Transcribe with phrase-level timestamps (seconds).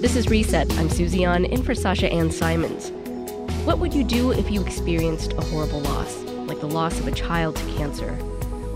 [0.00, 0.70] This is Reset.
[0.74, 2.90] I'm Susie An in for Sasha Ann Simons.
[3.64, 7.12] What would you do if you experienced a horrible loss, like the loss of a
[7.12, 8.14] child to cancer?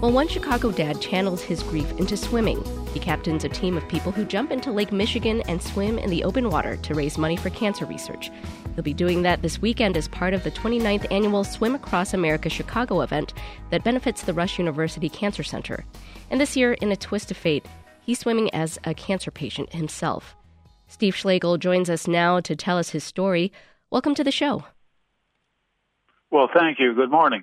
[0.00, 2.64] Well, one Chicago dad channels his grief into swimming.
[2.94, 6.24] He captains a team of people who jump into Lake Michigan and swim in the
[6.24, 8.30] open water to raise money for cancer research.
[8.74, 12.48] He'll be doing that this weekend as part of the 29th annual Swim Across America
[12.48, 13.34] Chicago event
[13.68, 15.84] that benefits the Rush University Cancer Center.
[16.30, 17.66] And this year, in a twist of fate,
[18.00, 20.34] he's swimming as a cancer patient himself.
[20.90, 23.52] Steve Schlegel joins us now to tell us his story.
[23.90, 24.64] Welcome to the show.
[26.32, 26.94] Well, thank you.
[26.94, 27.42] Good morning.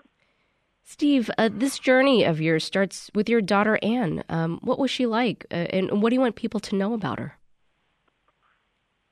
[0.83, 4.23] Steve, uh, this journey of yours starts with your daughter Anne.
[4.27, 7.19] Um, what was she like, uh, and what do you want people to know about
[7.19, 7.37] her?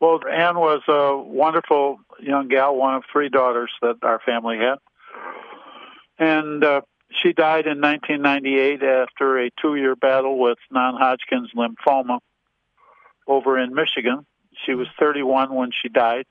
[0.02, 4.80] Well, Anne was a wonderful young gal, one of three daughters that our family had.
[6.20, 6.82] And uh,
[7.24, 12.20] she died in 1998 after a two year battle with non Hodgkin's lymphoma
[13.28, 14.26] over in Michigan.
[14.66, 16.26] She was 31 when she died.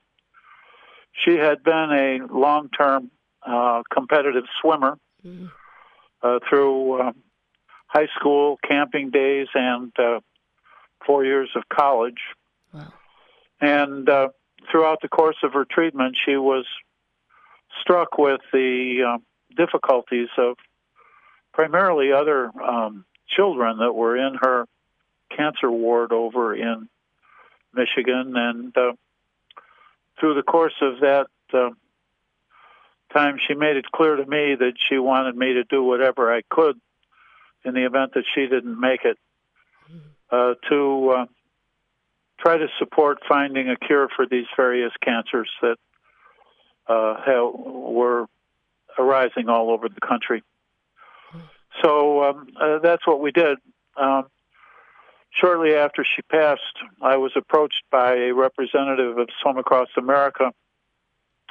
[1.23, 3.11] She had been a long term
[3.45, 5.47] uh, competitive swimmer mm-hmm.
[6.21, 7.11] uh, through uh,
[7.87, 10.19] high school, camping days, and uh,
[11.05, 12.19] four years of college.
[12.73, 12.93] Wow.
[13.61, 14.29] And uh,
[14.71, 16.65] throughout the course of her treatment, she was
[17.81, 19.17] struck with the uh,
[19.55, 20.57] difficulties of
[21.53, 24.65] primarily other um, children that were in her
[25.35, 26.89] cancer ward over in
[27.75, 28.33] Michigan.
[28.35, 28.93] And uh,
[30.19, 31.69] through the course of that uh,
[33.13, 36.41] time, she made it clear to me that she wanted me to do whatever I
[36.49, 36.79] could
[37.63, 39.17] in the event that she didn't make it
[40.31, 41.25] uh, to uh,
[42.39, 45.77] try to support finding a cure for these various cancers that
[46.87, 48.27] uh, have, were
[48.97, 50.43] arising all over the country.
[51.83, 53.57] So um, uh, that's what we did.
[53.97, 54.25] Um,
[55.39, 56.61] shortly after she passed,
[57.01, 60.51] I was approached by a representative of Swim Across America,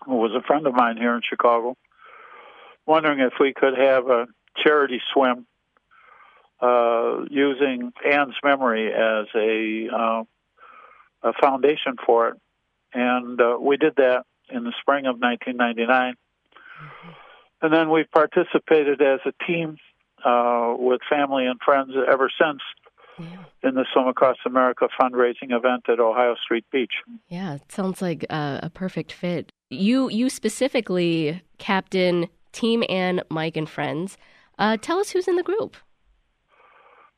[0.04, 1.76] who was a friend of mine here in Chicago,
[2.86, 4.26] wondering if we could have a
[4.62, 5.46] charity swim
[6.60, 10.22] uh, using Anne's memory as a uh,
[11.22, 12.34] a foundation for it.
[12.92, 16.14] And uh, we did that in the spring of 1999.
[16.14, 17.10] Mm-hmm.
[17.62, 19.78] And then we've participated as a team
[20.24, 22.60] uh, with family and friends ever since
[23.18, 23.44] yeah.
[23.62, 26.92] in the Swim Across America fundraising event at Ohio Street Beach.
[27.28, 29.52] Yeah, it sounds like a, a perfect fit.
[29.70, 34.16] You you specifically captain Team Anne, Mike, and friends.
[34.58, 35.76] Uh, tell us who's in the group.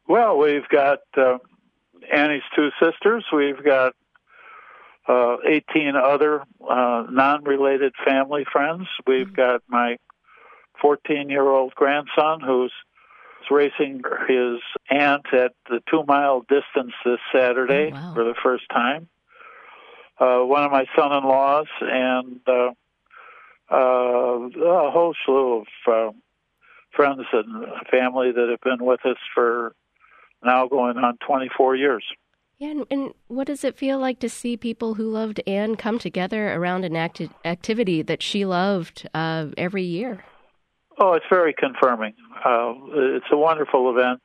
[0.08, 1.38] Well, we've got uh,
[2.12, 3.24] Annie's two sisters.
[3.32, 3.94] We've got
[5.08, 8.86] uh, 18 other uh, non-related family friends.
[9.06, 9.34] We've mm-hmm.
[9.34, 9.96] got my
[10.82, 12.72] 14-year-old grandson who's
[13.50, 18.14] racing his aunt at the two-mile distance this Saturday oh, wow.
[18.14, 19.08] for the first time.
[20.18, 22.70] Uh, one of my son-in-laws and uh,
[23.70, 26.12] uh, a whole slew of uh,
[26.94, 29.74] friends and family that have been with us for
[30.42, 32.04] now going on 24 years.
[32.58, 35.98] Yeah, and, and, what does it feel like to see people who loved Anne come
[35.98, 40.24] together around an acti- activity that she loved uh, every year?
[40.98, 42.14] Oh, it's very confirming.
[42.44, 44.22] Uh, it's a wonderful event.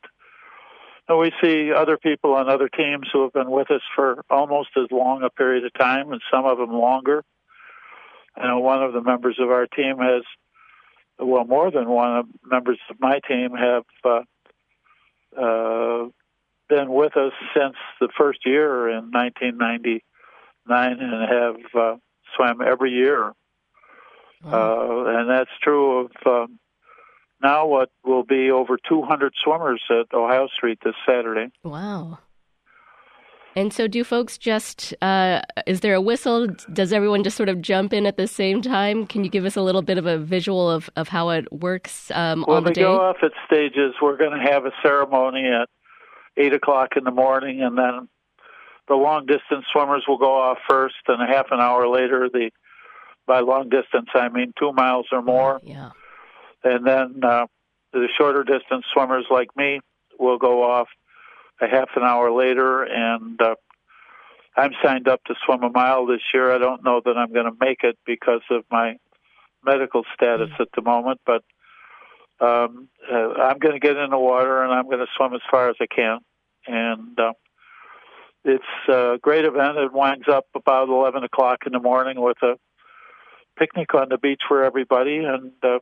[1.09, 4.69] And we see other people on other teams who have been with us for almost
[4.77, 7.25] as long a period of time, and some of them longer.
[8.37, 10.23] And one of the members of our team has,
[11.19, 14.21] well, more than one of members of my team have uh,
[15.37, 16.07] uh,
[16.69, 20.01] been with us since the first year in 1999
[20.69, 21.97] and have uh,
[22.35, 23.33] swam every year.
[24.43, 25.03] Wow.
[25.07, 26.59] Uh, and that's true of um,
[27.43, 31.51] now what will be over 200 swimmers at Ohio Street this Saturday.
[31.63, 32.19] Wow.
[33.53, 36.47] And so, do folks just, uh, is there a whistle?
[36.71, 39.05] Does everyone just sort of jump in at the same time?
[39.05, 42.11] Can you give us a little bit of a visual of, of how it works
[42.11, 42.83] um, well, on the day?
[42.83, 43.95] Well, we go off at stages.
[44.01, 45.67] We're going to have a ceremony at
[46.37, 48.07] 8 o'clock in the morning, and then
[48.87, 52.51] the long distance swimmers will go off first, and a half an hour later, the
[53.27, 55.59] by long distance, I mean two miles or more.
[55.63, 55.91] Yeah.
[56.63, 57.47] And then uh,
[57.93, 59.79] the shorter distance swimmers like me
[60.19, 60.87] will go off
[61.59, 63.55] a half an hour later, and uh,
[64.57, 66.53] I'm signed up to swim a mile this year.
[66.53, 68.97] I don't know that I'm going to make it because of my
[69.63, 70.61] medical status mm-hmm.
[70.61, 71.43] at the moment, but
[72.39, 75.41] um, uh, I'm going to get in the water and I'm going to swim as
[75.49, 76.19] far as I can.
[76.65, 77.33] And uh,
[78.43, 79.77] it's a great event.
[79.77, 82.55] It winds up about 11 o'clock in the morning with a
[83.57, 85.79] picnic on the beach for everybody, and uh,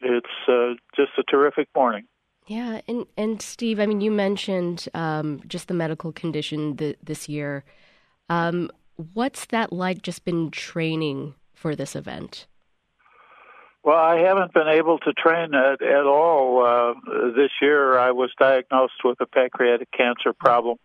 [0.00, 2.04] it's uh, just a terrific morning.
[2.46, 7.28] Yeah, and and Steve, I mean, you mentioned um, just the medical condition th- this
[7.28, 7.64] year.
[8.30, 8.70] Um,
[9.12, 10.02] what's that like?
[10.02, 12.46] Just been training for this event.
[13.84, 16.94] Well, I haven't been able to train at, at all uh,
[17.36, 17.98] this year.
[17.98, 20.78] I was diagnosed with a pancreatic cancer problem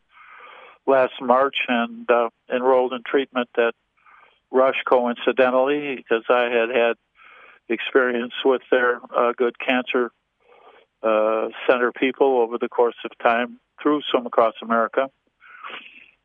[0.86, 3.74] last March and uh, enrolled in treatment at
[4.52, 6.96] Rush coincidentally because I had had
[7.70, 10.12] experience with their uh, good cancer
[11.02, 15.10] uh, center people over the course of time through Swim Across America.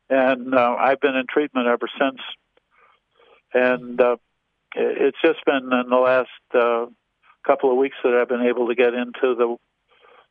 [0.09, 2.19] And uh, I've been in treatment ever since.
[3.53, 4.17] And uh,
[4.75, 6.85] it's just been in the last uh,
[7.45, 9.55] couple of weeks that I've been able to get into the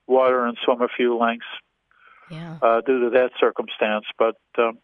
[0.07, 1.47] water and swim a few lengths
[2.31, 2.59] yeah.
[2.63, 4.05] uh, due to that circumstance.
[4.19, 4.79] But um,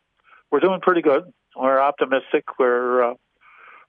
[0.50, 1.24] we're doing pretty good.
[1.56, 2.44] We're optimistic.
[2.58, 3.14] We're uh,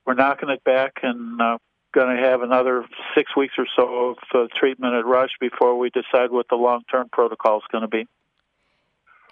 [0.05, 1.57] we're knocking it back and uh,
[1.95, 5.89] going to have another six weeks or so of uh, treatment at Rush before we
[5.89, 8.05] decide what the long term protocol is going to be.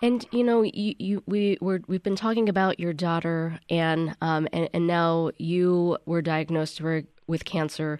[0.01, 4.47] And you know, you, you we were we've been talking about your daughter Anne, um,
[4.51, 6.81] and and now you were diagnosed
[7.27, 7.99] with cancer.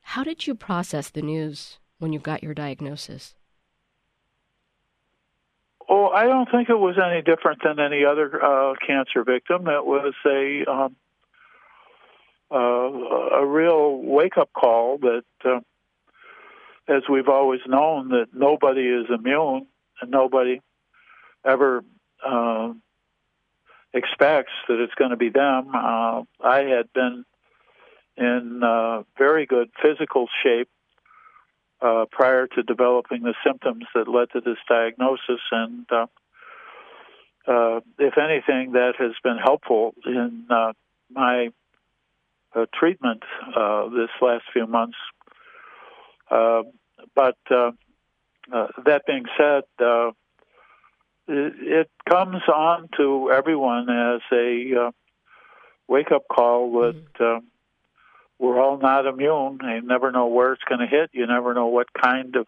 [0.00, 3.34] How did you process the news when you got your diagnosis?
[5.88, 9.68] Oh, I don't think it was any different than any other uh, cancer victim.
[9.68, 10.96] It was a um,
[12.50, 15.60] uh, a real wake up call that, uh,
[16.88, 19.66] as we've always known, that nobody is immune
[20.00, 20.60] and nobody
[21.44, 21.84] ever
[22.26, 22.72] uh,
[23.92, 25.68] expects that it's going to be them.
[25.74, 27.24] Uh, I had been
[28.16, 30.68] in uh, very good physical shape
[31.80, 36.06] uh, prior to developing the symptoms that led to this diagnosis, and uh,
[37.46, 40.72] uh, if anything, that has been helpful in uh,
[41.10, 41.48] my
[42.54, 43.22] uh, treatment
[43.56, 44.96] uh, this last few months.
[46.30, 49.62] but that being said,
[51.26, 54.90] it, it comes on to everyone as a uh,
[55.88, 57.36] wake up call that mm-hmm.
[57.38, 57.40] uh,
[58.38, 59.58] we're all not immune.
[59.62, 61.10] You never know where it's going to hit.
[61.12, 62.46] You never know what kind of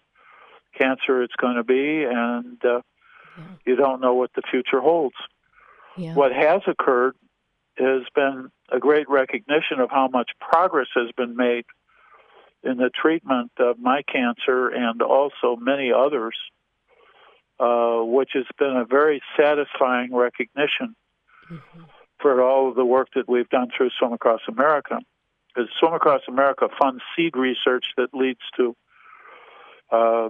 [0.79, 2.81] cancer it's going to be, and uh,
[3.38, 3.44] yeah.
[3.64, 5.17] you don't know what the future holds.
[5.97, 6.14] Yeah.
[6.14, 7.17] What has occurred
[7.79, 11.64] has been a great recognition of how much progress has been made
[12.62, 16.34] in the treatment of my cancer and also many others
[17.58, 20.94] uh, which has been a very satisfying recognition
[21.50, 21.82] mm-hmm.
[22.20, 24.98] for all of the work that we've done through Swim Across America.
[25.54, 28.76] Because Swim Across America funds seed research that leads to
[29.90, 30.28] uh,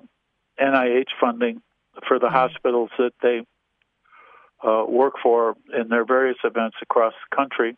[0.60, 1.62] NIH funding
[2.06, 2.34] for the mm-hmm.
[2.34, 3.40] hospitals that they
[4.64, 7.76] uh, work for in their various events across the country.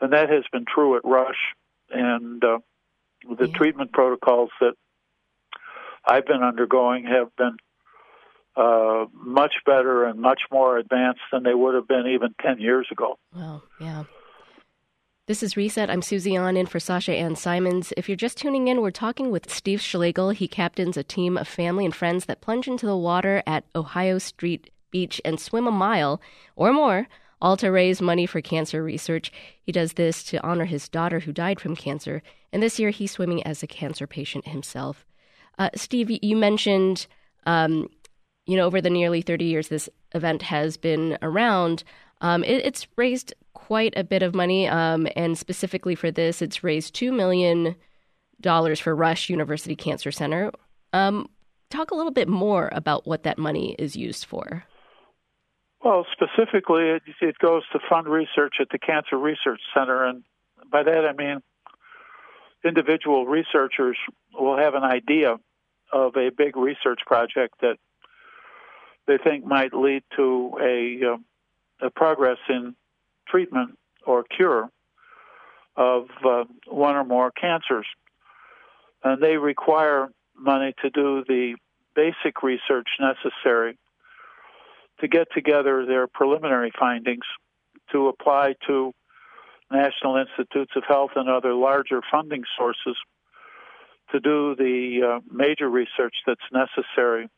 [0.00, 1.36] And that has been true at Rush.
[1.90, 2.58] And uh,
[3.28, 3.56] the yeah.
[3.56, 4.74] treatment protocols that
[6.06, 7.56] I've been undergoing have been
[8.56, 12.86] uh, much better and much more advanced than they would have been even 10 years
[12.90, 13.18] ago.
[13.34, 14.04] Well, yeah.
[15.26, 15.88] This is Reset.
[15.88, 17.92] I'm Susie An in for Sasha Ann Simons.
[17.96, 20.30] If you're just tuning in, we're talking with Steve Schlegel.
[20.30, 24.18] He captains a team of family and friends that plunge into the water at Ohio
[24.18, 26.20] Street Beach and swim a mile
[26.56, 27.06] or more,
[27.40, 29.32] all to raise money for cancer research.
[29.62, 32.22] He does this to honor his daughter who died from cancer,
[32.52, 35.06] and this year he's swimming as a cancer patient himself.
[35.58, 37.06] Uh, Steve, you mentioned
[37.46, 37.88] um,
[38.46, 41.84] you know, over the nearly 30 years this event has been around,
[42.20, 44.68] um, it, it's raised quite a bit of money.
[44.68, 47.76] Um, and specifically for this, it's raised $2 million
[48.76, 50.50] for Rush University Cancer Center.
[50.92, 51.28] Um,
[51.70, 54.64] talk a little bit more about what that money is used for.
[55.82, 60.04] Well, specifically, it, it goes to fund research at the Cancer Research Center.
[60.04, 60.24] And
[60.70, 61.42] by that, I mean
[62.64, 63.96] individual researchers
[64.34, 65.36] will have an idea
[65.92, 67.76] of a big research project that
[69.06, 72.76] they think might lead to a, uh, a progress in
[73.26, 74.68] treatment or cure
[75.76, 77.86] of uh, one or more cancers.
[79.02, 81.54] And they require money to do the
[81.94, 83.78] basic research necessary
[85.00, 87.24] to get together their preliminary findings
[87.92, 88.92] to apply to
[89.70, 92.96] National Institutes of Health and other larger funding sources
[94.12, 97.28] to do the uh, major research that's necessary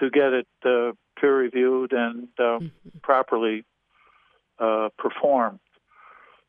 [0.00, 2.68] to get it uh, peer reviewed and uh, mm-hmm.
[3.02, 3.64] properly
[4.58, 5.58] uh, performed.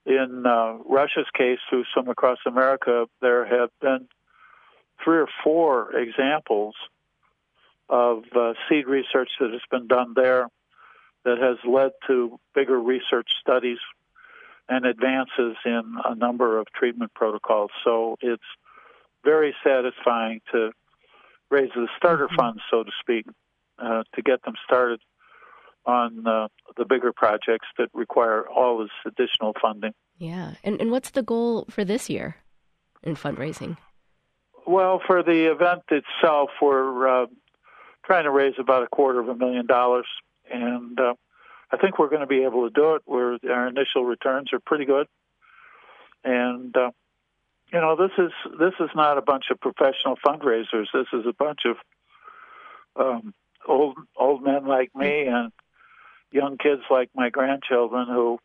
[0.05, 4.07] In uh, Rush's case, through Swim Across America, there have been
[5.03, 6.75] three or four examples
[7.89, 10.47] of uh, seed research that has been done there
[11.25, 13.77] that has led to bigger research studies
[14.69, 17.71] and advances in a number of treatment protocols.
[17.83, 18.43] So it's
[19.23, 20.71] very satisfying to
[21.49, 22.35] raise the starter mm-hmm.
[22.35, 23.25] funds, so to speak,
[23.79, 24.99] uh, to get them started
[25.85, 26.47] on uh,
[26.77, 29.93] the bigger projects that require all this additional funding.
[30.17, 30.53] Yeah.
[30.63, 32.37] And, and what's the goal for this year
[33.03, 33.77] in fundraising?
[34.65, 37.25] Well, for the event itself, we're uh,
[38.05, 40.07] trying to raise about a quarter of a million dollars,
[40.51, 41.13] and uh,
[41.71, 43.03] I think we're going to be able to do it.
[43.05, 45.07] We're, our initial returns are pretty good,
[46.23, 46.91] and uh,
[47.71, 50.87] you know this is this is not a bunch of professional fundraisers.
[50.93, 51.77] This is a bunch of
[52.95, 53.33] um,
[53.67, 55.51] old old men like me and
[56.31, 58.39] young kids like my grandchildren who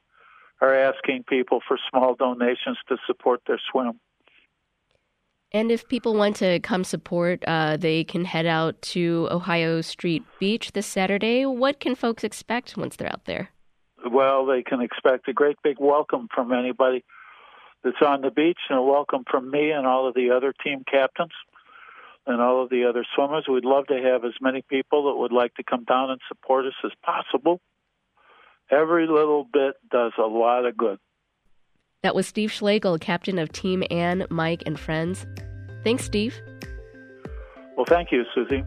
[0.61, 3.99] are asking people for small donations to support their swim.
[5.51, 10.23] And if people want to come support, uh, they can head out to Ohio Street
[10.39, 11.47] Beach this Saturday.
[11.47, 13.51] What can folks expect once they're out there?
[14.11, 17.03] Well, they can expect a great big welcome from anybody
[17.83, 20.85] that's on the beach and a welcome from me and all of the other team
[20.91, 21.33] captains
[22.27, 23.47] and all of the other swimmers.
[23.49, 26.67] We'd love to have as many people that would like to come down and support
[26.67, 27.61] us as possible.
[28.71, 30.99] Every little bit does a lot of good.
[32.03, 35.27] That was Steve Schlegel, captain of Team Anne, Mike, and Friends.
[35.83, 36.41] Thanks, Steve.
[37.77, 38.63] Well, thank you, Susie.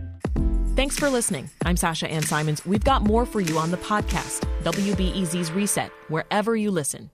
[0.75, 1.49] Thanks for listening.
[1.63, 2.65] I'm Sasha Ann Simons.
[2.65, 7.09] We've got more for you on the podcast, WBEZ's Reset, wherever you listen.